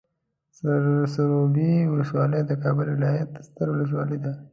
[1.13, 4.33] سروبي ولسوالۍ د کابل ولايت ستر ولسوالي ده.